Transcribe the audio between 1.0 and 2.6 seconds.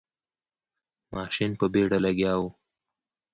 ماشین په بیړه لګیا و.